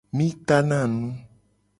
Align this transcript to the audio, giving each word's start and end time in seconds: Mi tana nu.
Mi 0.17 0.25
tana 0.47 0.79
nu. 0.93 1.01